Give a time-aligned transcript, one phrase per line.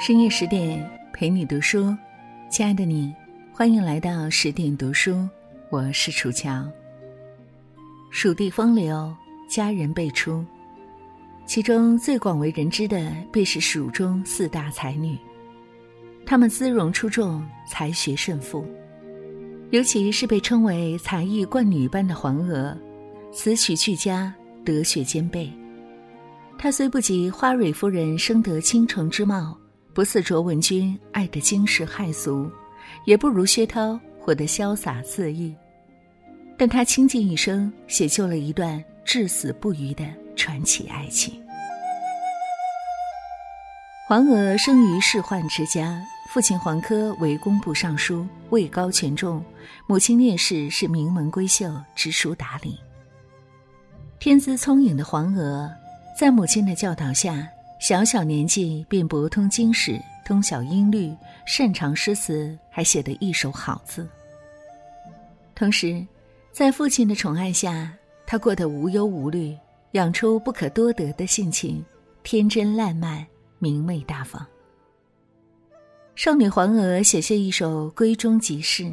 [0.00, 1.92] 深夜十点陪你读书，
[2.48, 3.12] 亲爱的你，
[3.52, 5.28] 欢迎来到十点读书，
[5.70, 6.64] 我是楚乔。
[8.08, 9.12] 蜀地风流，
[9.48, 10.44] 佳人辈出，
[11.46, 15.18] 其中最广为人知的便是蜀中四大才女。
[16.24, 18.64] 她们姿容出众，才学甚富，
[19.70, 22.74] 尤其是被称为才艺冠女般的黄娥，
[23.32, 24.32] 词曲俱佳，
[24.64, 25.52] 德学兼备。
[26.56, 29.58] 她虽不及花蕊夫人生得倾城之貌。
[29.92, 32.48] 不似卓文君爱得惊世骇俗，
[33.04, 35.54] 也不如薛涛活得潇洒恣意，
[36.56, 40.04] 但他倾尽一生写就了一段至死不渝的
[40.36, 41.42] 传奇爱情。
[44.06, 46.00] 黄娥生于仕宦之家，
[46.30, 49.42] 父亲黄科为工部尚书，位高权重；
[49.86, 52.78] 母亲聂氏是名门闺秀，知书达理。
[54.20, 55.68] 天资聪颖的黄娥，
[56.18, 57.48] 在母亲的教导下。
[57.78, 61.14] 小小年纪便博通经史，通晓音律，
[61.46, 64.06] 擅长诗词，还写得一手好字。
[65.54, 66.04] 同时，
[66.52, 67.92] 在父亲的宠爱下，
[68.26, 69.56] 他过得无忧无虑，
[69.92, 71.84] 养出不可多得的性情，
[72.24, 73.24] 天真烂漫，
[73.60, 74.44] 明媚大方。
[76.16, 78.92] 少女黄娥写下一首闺中即事：“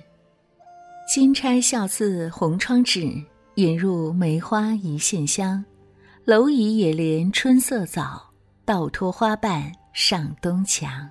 [1.12, 3.12] 金钗笑似红窗纸，
[3.56, 5.66] 引入梅花一线香。
[6.28, 8.24] 蝼蚁也怜春色早。”
[8.66, 11.10] 倒托花瓣上东墙。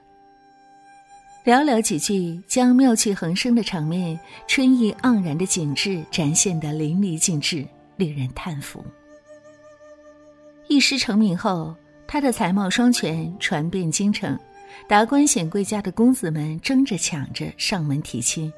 [1.45, 7.67] 寥寥几句，将妙趣横生的场面、春意盎然的景致展现得淋漓尽致，
[7.97, 8.85] 令人叹服。
[10.69, 11.75] 一诗成名后，
[12.07, 14.39] 他的才貌双全，传遍京城，
[14.89, 18.51] 达官显贵家的公子们争着抢着上门提亲。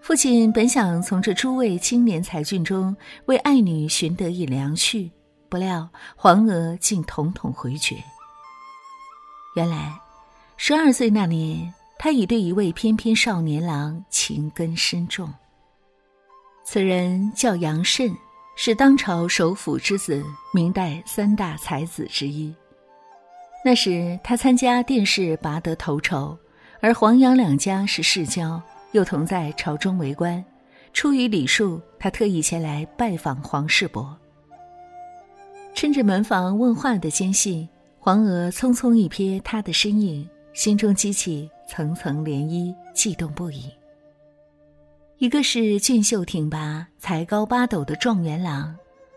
[0.00, 5.08] 父亲本想从这诸位青年才俊中为爱女寻得一良婿。
[5.48, 7.96] 不料黄娥竟统统回绝。
[9.56, 9.98] 原来，
[10.56, 15.32] 十二岁那年，他已对一位翩翩少年郎情根深重。
[16.64, 18.14] 此人叫杨慎，
[18.54, 20.22] 是当朝首辅之子，
[20.52, 22.54] 明代三大才子之一。
[23.64, 26.38] 那时他参加殿试拔得头筹，
[26.80, 30.44] 而黄杨两家是世交，又同在朝中为官。
[30.92, 34.16] 出于礼数，他特意前来拜访黄世伯。
[35.80, 37.68] 趁着门房问话的间隙，
[38.00, 43.70] 黄娥匆匆一瞥他的身影，心中激起层层涟漪，悸动不已。
[45.18, 48.74] 一个是俊秀挺拔、才高八斗的状元郎，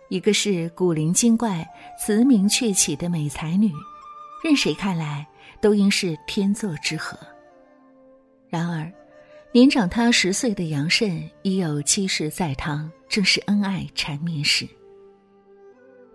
[0.09, 1.67] 一个是古灵精怪、
[1.97, 3.71] 词名鹊起的美才女，
[4.43, 5.25] 任谁看来
[5.59, 7.17] 都应是天作之合。
[8.49, 8.87] 然而，
[9.51, 14.67] 年长他十岁的杨慎已有妻室在堂，正是恩爱缠绵时。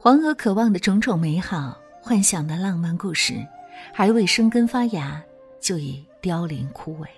[0.06, 3.44] 黄娥渴望的种种美好，幻想的浪漫故事，
[3.93, 5.21] 还未生根发芽，
[5.61, 7.09] 就已凋零枯萎。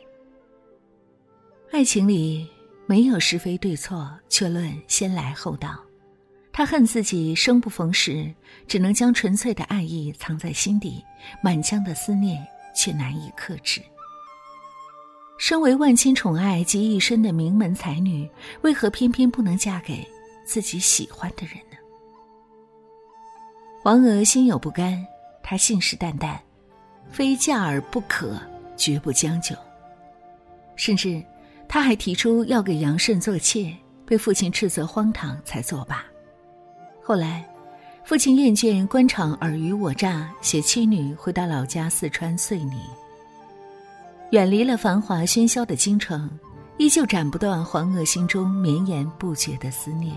[1.71, 2.49] 爱情里
[2.87, 5.79] 没有是非对错，却论先来后到。
[6.51, 8.35] 他恨自己生不逢时，
[8.67, 11.05] 只能将纯粹的爱意藏在心底，
[11.43, 12.43] 满腔的思念
[12.75, 13.83] 却难以克制。
[15.37, 18.27] 身为万千宠爱集一身的名门才女，
[18.63, 20.09] 为何偏偏不能嫁给
[20.47, 21.59] 自己喜欢的人？
[23.83, 25.07] 黄娥心有不甘，
[25.43, 26.37] 她信誓旦旦，
[27.11, 28.39] 非嫁而不可，
[28.77, 29.55] 绝不将就。
[30.77, 31.23] 甚至，
[31.69, 33.75] 她还提出要给杨慎做妾，
[34.05, 36.05] 被父亲斥责荒唐，才作罢。
[37.03, 37.49] 后来，
[38.05, 42.79] 父亲厌倦官场尔虞我诈，携妻女回到老家四川遂宁，
[44.33, 46.29] 远离了繁华喧嚣的京城，
[46.79, 50.15] 依旧斩不断黄娥心中绵延不绝的思念。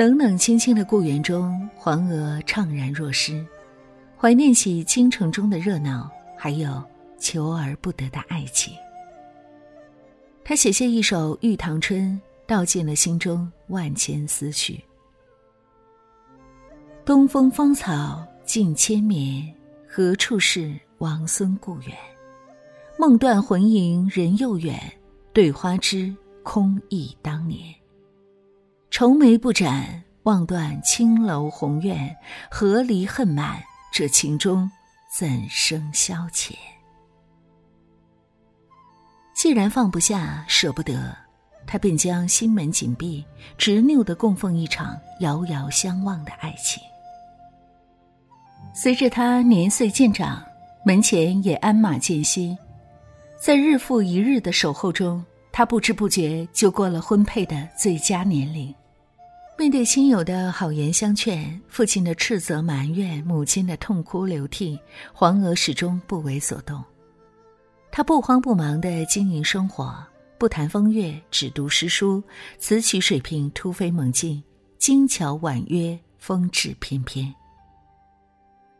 [0.00, 3.46] 冷冷清清的故园中，黄娥怅然若失，
[4.18, 6.82] 怀念起京城中的热闹，还有
[7.18, 8.72] 求而不得的爱情。
[10.42, 14.82] 他写下一首《玉堂春》，道尽了心中万千思绪。
[17.04, 19.54] 东风芳草尽千绵，
[19.86, 21.94] 何处是王孙故园？
[22.98, 24.80] 梦断魂萦人又远，
[25.34, 27.74] 对花枝空忆当年。
[28.90, 32.14] 愁眉不展，望断青楼红院，
[32.50, 33.62] 何离恨满？
[33.92, 34.70] 这情中
[35.16, 36.52] 怎生消遣？
[39.32, 41.16] 既然放不下，舍不得，
[41.66, 43.24] 他便将心门紧闭，
[43.56, 46.82] 执拗的供奉一场遥遥相望的爱情。
[48.74, 50.44] 随着他年岁渐长，
[50.84, 52.58] 门前也鞍马渐稀，
[53.40, 55.24] 在日复一日的守候中，
[55.60, 58.74] 他不知不觉就过了婚配的最佳年龄。
[59.58, 64.80] 面对亲友的好言相劝，父亲的斥责埋怨，母亲的痛哭流涕，
[65.12, 66.82] 黄娥始终不为所动。
[67.92, 69.94] 她不慌不忙地经营生活，
[70.38, 72.22] 不谈风月，只读诗书，
[72.56, 74.42] 词曲水平突飞猛进，
[74.78, 77.30] 精巧婉约，风致翩翩。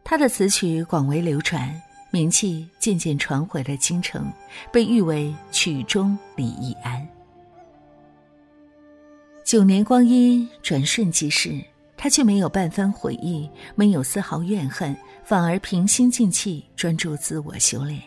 [0.03, 1.79] 他的词曲广为流传，
[2.11, 4.33] 名气渐渐传回了京城，
[4.73, 7.07] 被誉为曲中李易安。
[9.45, 11.61] 九年光阴转瞬即逝，
[11.97, 18.01] 他却没有半分悔意，没有丝毫怨恨，反而平心静气，专注自我修炼。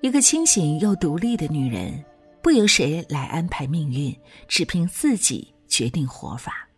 [0.00, 2.04] 一个清醒又独立的女人，
[2.40, 4.16] 不由谁来安排命运，
[4.46, 6.68] 只凭自己决定活法。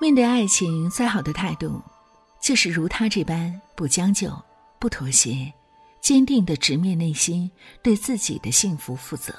[0.00, 1.80] 面对爱情，最好的态度，
[2.46, 4.30] 就是如他这般不将就、
[4.78, 5.52] 不妥协，
[6.00, 7.50] 坚定的直面内心，
[7.82, 9.34] 对自己的幸福负责。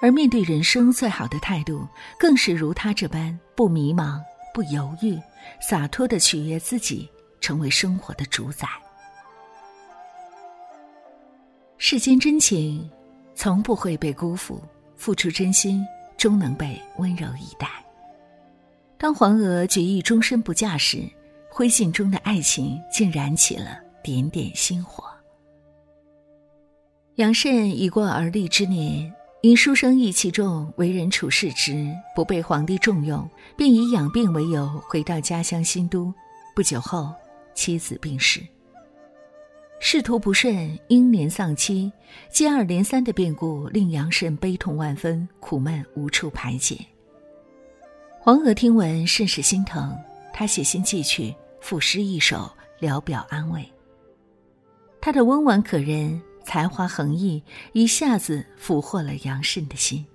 [0.00, 1.86] 而面对人生最好的态度，
[2.18, 4.18] 更是如他这般不迷茫、
[4.54, 5.20] 不犹豫，
[5.60, 7.06] 洒脱的取悦自己，
[7.42, 8.66] 成为生活的主宰。
[11.76, 12.90] 世间真情，
[13.34, 14.62] 从不会被辜负，
[14.96, 15.86] 付出真心，
[16.16, 17.68] 终能被温柔以待。
[18.96, 21.06] 当黄娥决意终身不嫁时，
[21.56, 25.02] 灰烬中的爱情竟燃起了点点星火。
[27.14, 29.10] 杨慎已过而立之年。
[29.40, 33.26] 因书生意气重，为人处事直，不被皇帝重用，
[33.56, 36.12] 便以养病为由回到家乡新都。
[36.54, 37.10] 不久后，
[37.54, 38.42] 妻子病逝。
[39.80, 41.90] 仕途不顺，英年丧妻，
[42.28, 46.76] 接二连三的变故令杨慎悲痛万分，苦闷无处排解。
[48.20, 49.96] 黄娥听闻，甚是心疼，
[50.34, 53.66] 她写信寄去，赋诗一首，聊表安慰。
[55.00, 56.20] 他的温婉可人。
[56.48, 57.42] 才华横溢，
[57.72, 60.06] 一下子俘获了杨慎的心。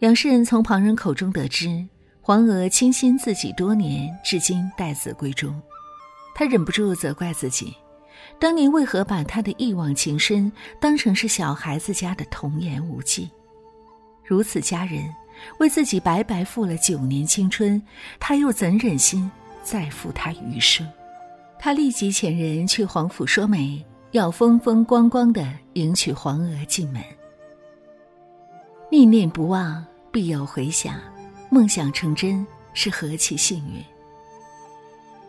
[0.00, 1.86] 杨慎从旁人口中得知，
[2.20, 5.62] 黄娥倾心自己多年，至今待字闺中，
[6.34, 7.72] 他忍不住责怪自己：
[8.40, 10.50] 当年为何把他的一往情深
[10.80, 13.30] 当成是小孩子家的童言无忌？
[14.24, 15.08] 如此佳人，
[15.60, 17.80] 为自己白白付了九年青春，
[18.18, 19.30] 他又怎忍心
[19.62, 20.86] 再负他余生？
[21.58, 23.84] 他立即遣人去皇府说媒。
[24.12, 25.42] 要风风光光的
[25.72, 27.02] 迎娶黄娥进门，
[28.90, 31.00] 念念不忘必有回响，
[31.48, 33.82] 梦想成真是何其幸运。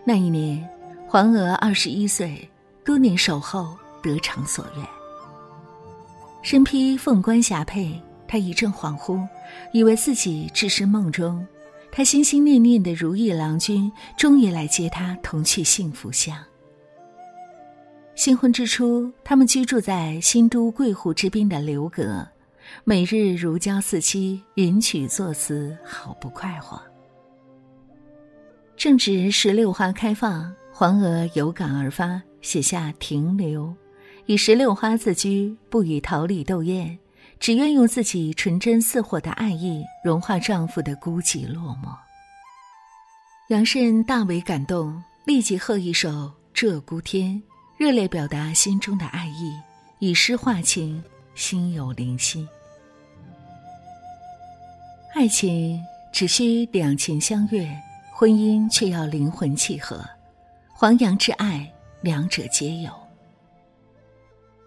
[0.03, 0.69] 那一年，
[1.07, 2.49] 黄娥二十一岁，
[2.83, 4.85] 多年守候得偿所愿。
[6.41, 9.25] 身披凤冠霞帔，她一阵恍惚，
[9.71, 11.47] 以为自己置身梦中。
[11.95, 16.35] 他心心念念的如意郎君，终于来接他同去幸福乡。
[18.15, 22.27] 新婚之初，他们居住在新都桂湖之滨的留阁，
[22.83, 26.81] 每日如胶似漆，吟曲作词，好不快活。
[28.75, 33.65] 正值石榴花开放，黄娥有感而发，写下《停留》，
[34.25, 36.97] 以石榴花自居，不与桃李斗艳，
[37.43, 41.93] 只愿用自己纯真似火的爱意，融化丈夫的孤寂落寞。
[43.49, 46.09] 杨慎大为感动，立即贺一首
[46.55, 47.31] 《鹧鸪天》。
[47.77, 49.59] 热烈表达心中的爱意，
[49.99, 51.03] 以诗化情，
[51.35, 52.47] 心有灵犀。
[55.13, 55.77] 爱情
[56.13, 57.67] 只需两情相悦，
[58.13, 60.01] 婚姻却要灵魂契合。
[60.71, 62.89] 黄杨之爱，两者皆有。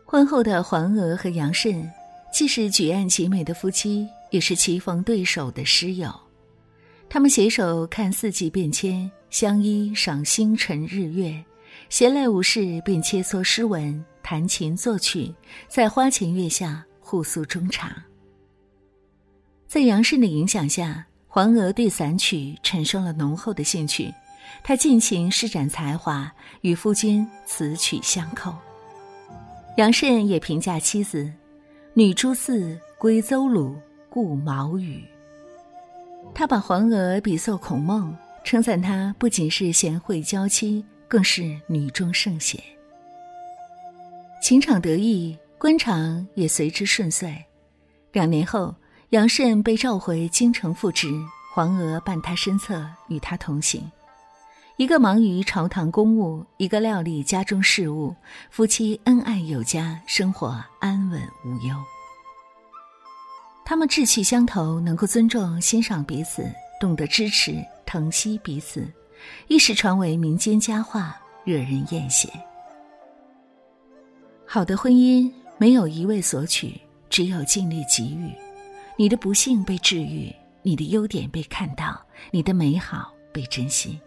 [0.05, 1.91] 婚后的黄娥和杨慎，
[2.37, 6.13] 既是举案齐眉的夫妻，也是棋逢对手的师友。
[7.09, 11.43] 他们携手看四季变迁，相依赏星辰日月。
[11.89, 15.35] 闲来无事，便切磋诗文，弹琴作曲，
[15.67, 17.91] 在花前月下互诉衷肠。
[19.67, 24.13] 在杨慎的影响下，黄娥对散曲产生了浓厚的兴趣，
[24.63, 28.55] 她尽情施展才华，与夫君词曲相扣。
[29.79, 31.33] 杨慎也评价妻子
[31.99, 33.75] ：“女诸寺归邹鲁，
[34.11, 35.03] 故毛羽。”
[36.35, 40.85] 他把黄娥比作孔孟，称赞她不仅是贤惠娇妻。
[41.09, 42.61] 更是女中圣贤。
[44.43, 47.35] 情场得意，官场也随之顺遂。
[48.13, 48.75] 两年后，
[49.11, 51.09] 杨慎被召回京城复职，
[51.55, 53.91] 黄娥伴他身侧，与他同行。
[54.77, 58.15] 一个忙于朝堂公务，一个料理家中事务，
[58.51, 61.75] 夫妻恩爱有加，生活安稳无忧。
[63.65, 66.47] 他们志趣相投，能够尊重欣赏彼此，
[66.79, 68.87] 懂得支持疼惜彼此。
[69.49, 72.29] 一时传为民间佳话，惹人艳羡。
[74.45, 76.79] 好的婚姻没有一味索取，
[77.09, 78.31] 只有尽力给予。
[78.99, 80.31] 你的不幸被治愈，
[80.61, 81.99] 你的优点被看到，
[82.31, 83.99] 你的美好被珍惜。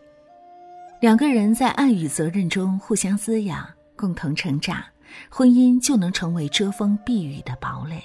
[1.00, 3.66] 两个人在爱与责任中互相滋养，
[3.96, 4.84] 共同成长，
[5.30, 8.04] 婚姻就能成为遮风避雨的堡垒。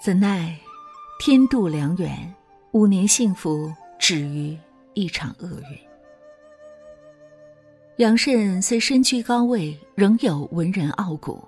[0.00, 0.56] 怎奈
[1.18, 2.32] 天妒良缘，
[2.70, 4.56] 五年幸福止于
[4.94, 5.78] 一场厄运。
[7.96, 11.42] 杨慎虽身居高位，仍有文人傲骨。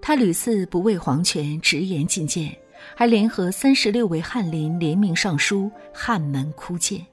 [0.00, 2.52] 他屡次不畏皇权直言进谏，
[2.96, 7.06] 还联合三十六位翰林联名上书汉门哭谏。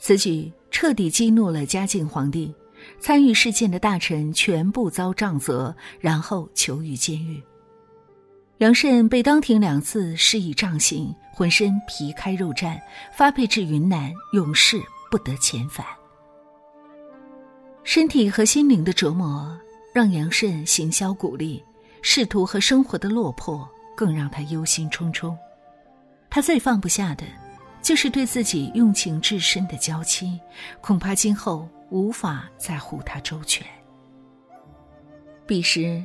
[0.00, 2.52] 此举彻底激怒了嘉靖皇帝，
[2.98, 7.40] 参与事件的大臣全部遭杖责，然后囚于监狱。
[8.58, 12.80] 杨慎被当庭两次施以杖刑，浑身皮开肉绽，
[13.12, 14.80] 发配至云南，永世
[15.10, 15.86] 不得遣返。
[17.84, 19.56] 身体和心灵的折磨
[19.92, 21.62] 让杨慎行销鼓励。
[22.02, 25.36] 仕途和生活的落魄更让他忧心忡忡，
[26.30, 27.24] 他最放不下的，
[27.82, 30.38] 就是对自己用情至深的娇妻，
[30.80, 33.66] 恐怕今后无法再护她周全。
[35.46, 36.02] 彼时，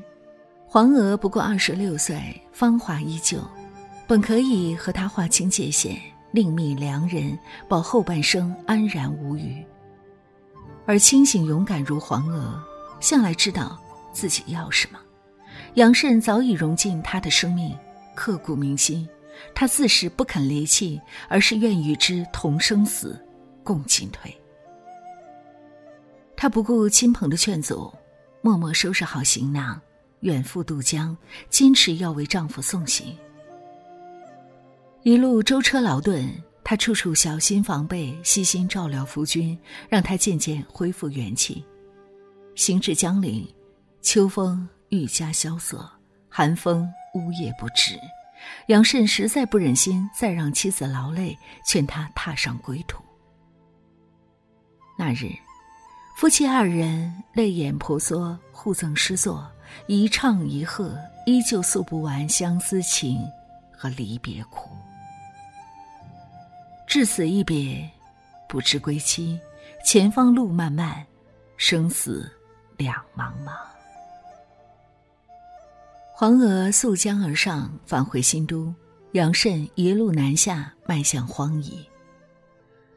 [0.65, 3.39] 黄娥不过二十六岁，芳华依旧，
[4.07, 5.99] 本可以和他划清界限，
[6.31, 9.63] 另觅良人，保后半生安然无虞。
[10.87, 12.59] 而清醒勇敢如黄娥，
[12.99, 13.79] 向来知道
[14.11, 14.99] 自己要什么。
[15.75, 17.77] 杨慎早已融进他的生命，
[18.15, 19.07] 刻骨铭心。
[19.53, 23.19] 他自是不肯离弃，而是愿与之同生死，
[23.63, 24.35] 共进退。
[26.35, 27.93] 他不顾亲朋的劝阻，
[28.41, 29.79] 默默收拾好行囊，
[30.21, 31.15] 远赴渡江，
[31.49, 33.17] 坚持要为丈夫送行。
[35.03, 36.27] 一路舟车劳顿，
[36.63, 41.63] 她处处小心防备，悉心照料夫君，让他渐渐恢复元气。
[42.55, 43.47] 行至江陵，
[44.01, 44.67] 秋风。
[44.89, 45.83] 愈加萧瑟，
[46.29, 47.99] 寒风呜咽不止。
[48.67, 53.03] 杨慎实在不忍心再让妻子劳累，劝他踏上归途。
[54.97, 55.31] 那日，
[56.17, 59.45] 夫妻二人泪眼婆娑，互赠诗作，
[59.87, 63.19] 一唱一和，依旧诉不完相思情
[63.71, 64.69] 和离别苦。
[66.87, 67.89] 至此一别，
[68.47, 69.39] 不知归期，
[69.83, 71.05] 前方路漫漫，
[71.57, 72.31] 生死
[72.77, 73.51] 两茫茫。
[76.17, 78.73] 黄娥溯江而上，返回新都；
[79.11, 81.85] 杨慎一路南下，迈向荒夷。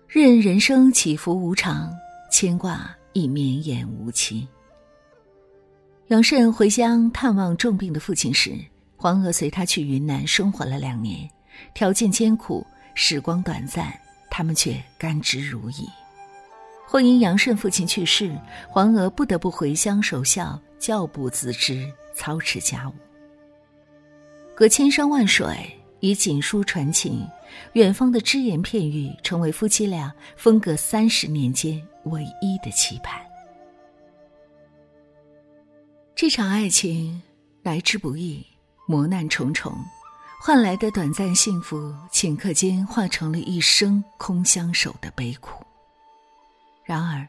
[0.07, 1.93] 任人生起伏无常，
[2.31, 4.47] 牵挂亦绵延无期。
[6.07, 8.57] 杨慎回乡探望重病的父亲时，
[8.97, 11.29] 黄娥随他去云南生活了两年，
[11.75, 13.93] 条件艰苦，时光短暂，
[14.31, 15.89] 他们却甘之如饴。
[16.87, 18.31] 后因杨慎父亲去世，
[18.69, 21.85] 黄娥不得不回乡守孝，教补自知，
[22.15, 22.95] 操持家务。
[24.59, 27.25] 隔千山万水，以锦书传情，
[27.75, 33.23] 远方的只言片语，成为夫妻俩分隔三十年间唯一的期盼。
[36.17, 37.23] 这场爱情
[37.63, 38.45] 来之不易，
[38.89, 39.73] 磨难重重，
[40.41, 45.65] 换来的短暂幸福，顷刻间化成了一生空相守的悲苦。
[46.83, 47.25] 然而，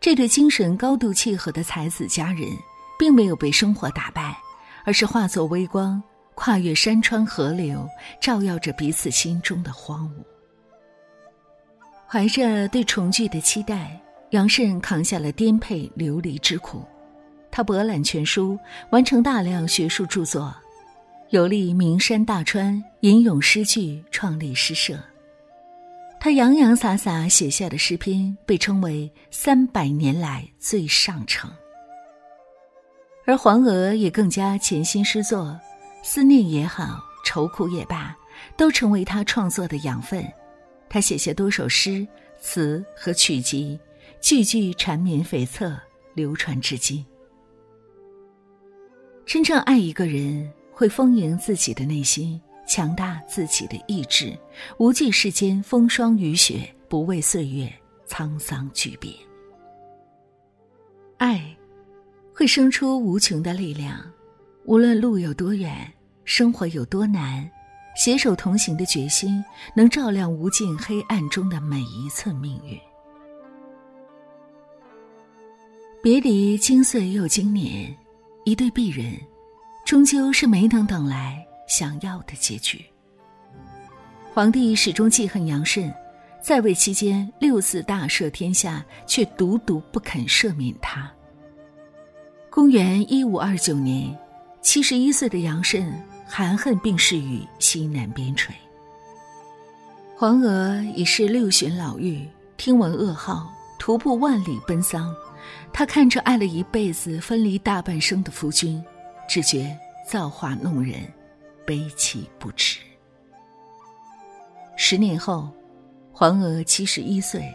[0.00, 2.48] 这对精神高度契合的才子佳人，
[2.98, 4.34] 并没有被生活打败，
[4.86, 6.02] 而是化作微光。
[6.34, 7.88] 跨越山川河流，
[8.20, 10.24] 照耀着彼此心中的荒芜。
[12.06, 16.84] 怀着对重聚的期待，杨慎扛下了颠沛流离之苦。
[17.50, 18.58] 他博览全书，
[18.90, 20.54] 完成大量学术著作，
[21.30, 24.98] 游历名山大川，吟咏诗句，创立诗社。
[26.18, 31.50] 他洋洋洒洒写下的诗篇，被称为三百年来最上乘。
[33.26, 35.58] 而黄娥也更加潜心诗作。
[36.02, 38.16] 思念也好，愁苦也罢，
[38.56, 40.26] 都成为他创作的养分。
[40.88, 42.06] 他写下多首诗
[42.40, 43.78] 词和曲集，
[44.20, 45.78] 句句缠绵悱恻，
[46.14, 47.04] 流传至今。
[49.24, 54.36] 真正爱一个人，会丰盈自己的内心，强大自己的意志，
[54.78, 57.72] 无惧世间风霜雨雪，不畏岁月
[58.08, 59.14] 沧桑巨变。
[61.16, 61.56] 爱，
[62.34, 63.98] 会生出无穷的力量。
[64.64, 65.92] 无论路有多远，
[66.24, 67.48] 生活有多难，
[67.96, 72.78] 携手同行的决心能照亮无尽黑暗中的每一寸命运。
[76.00, 77.92] 别离经岁又经年，
[78.44, 79.14] 一对璧人，
[79.84, 82.84] 终究是没能等来想要的结局。
[84.32, 85.92] 皇帝始终记恨杨慎，
[86.40, 91.12] 在位期间六次大赦天下，却独独不肯赦免他。
[92.48, 94.16] 公元一五二九年。
[94.62, 95.92] 七十一岁的杨慎
[96.24, 98.50] 含恨病逝于西南边陲。
[100.16, 102.26] 黄娥已是六旬老妪，
[102.56, 105.12] 听闻噩耗，徒步万里奔丧。
[105.72, 108.82] 她看着爱了一辈子、分离大半生的夫君，
[109.28, 109.76] 只觉
[110.08, 111.12] 造化弄人，
[111.66, 112.78] 悲戚不止。
[114.76, 115.50] 十年后，
[116.12, 117.52] 黄娥七十一岁，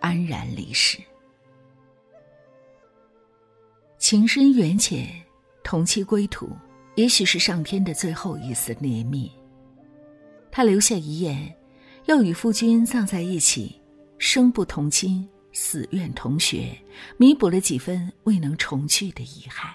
[0.00, 0.98] 安然离世。
[3.98, 5.08] 情深缘浅，
[5.66, 6.48] 同期归途，
[6.94, 9.28] 也许是上天的最后一丝怜悯。
[10.48, 11.52] 他留下遗言。
[12.04, 13.80] 要与夫君葬在一起，
[14.16, 16.70] 生不同亲，死愿同穴，
[17.16, 19.74] 弥补了几分未能重聚的遗憾。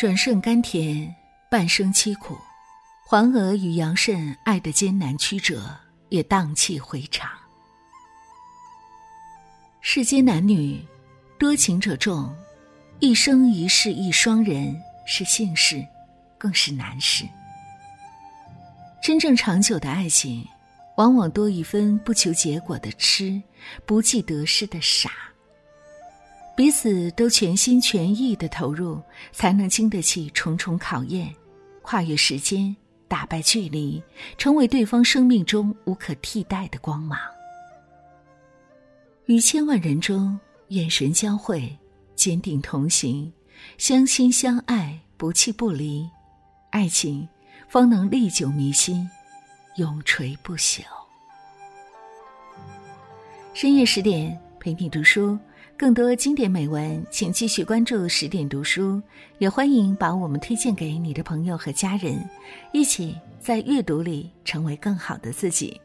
[0.00, 1.14] 转瞬甘甜，
[1.50, 2.38] 半生凄苦，
[3.06, 5.76] 黄娥与杨慎爱的艰难曲折，
[6.08, 7.28] 也荡气回肠。
[9.82, 10.82] 世间男女，
[11.38, 12.34] 多情者众，
[13.00, 14.76] 一生一世一双人，
[15.06, 15.86] 是幸事，
[16.36, 17.24] 更是难事。
[19.00, 20.44] 真正长久的爱情，
[20.96, 23.40] 往往多一分不求结果的痴，
[23.86, 25.12] 不计得失的傻。
[26.56, 29.00] 彼此都全心全意的投入，
[29.30, 31.32] 才能经得起重重考验，
[31.82, 32.74] 跨越时间，
[33.06, 34.02] 打败距离，
[34.36, 37.16] 成为对方生命中无可替代的光芒。
[39.26, 40.36] 于千万人中，
[40.70, 41.78] 眼神交汇，
[42.18, 43.32] 坚定同行，
[43.78, 46.04] 相亲相爱，不弃不离，
[46.70, 47.26] 爱情。
[47.68, 49.08] 方能历久弥新，
[49.76, 50.80] 永垂不朽。
[53.54, 55.38] 深夜十点陪你读书，
[55.76, 59.00] 更多经典美文，请继续关注十点读书。
[59.38, 62.18] 也欢迎把我们推荐给你的朋友和家人，
[62.72, 65.80] 一起在阅读里成为更好的自己。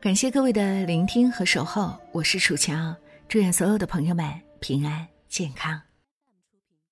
[0.00, 2.94] 感谢各位的聆听和守候，我是楚乔，
[3.28, 5.87] 祝愿所有的朋友们平安健康。